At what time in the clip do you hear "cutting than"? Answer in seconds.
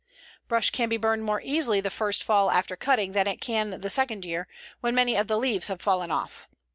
2.75-3.27